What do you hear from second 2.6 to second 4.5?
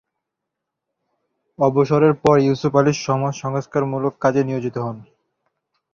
আলি সমাজ সংস্কারমূলক কাজে